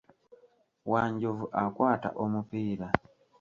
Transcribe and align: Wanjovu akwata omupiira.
Wanjovu 0.91 1.45
akwata 1.63 2.09
omupiira. 2.23 2.87